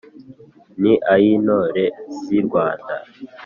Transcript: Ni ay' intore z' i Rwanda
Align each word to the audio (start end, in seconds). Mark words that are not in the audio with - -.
Ni 0.81 0.93
ay' 1.13 1.29
intore 1.35 1.83
z' 2.23 2.33
i 2.37 2.39
Rwanda 2.45 2.93